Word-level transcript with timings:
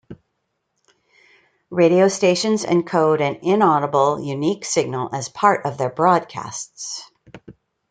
Radio 1.69 2.07
stations 2.07 2.65
encode 2.65 3.21
an 3.21 3.35
inaudible, 3.43 4.19
unique 4.19 4.65
signal 4.65 5.13
as 5.13 5.29
part 5.29 5.63
of 5.67 5.77
their 5.77 5.91
broadcasts. 5.91 7.03